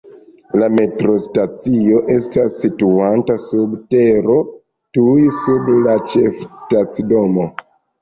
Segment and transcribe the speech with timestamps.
[0.61, 4.41] La metrostacio estas situanta sub tero,
[4.99, 7.51] tuj sub la ĉefstacidomo.